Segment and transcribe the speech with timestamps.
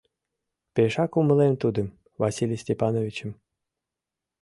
[0.73, 1.87] Пешак умылем тудым,
[2.21, 3.31] Василий Степановичым.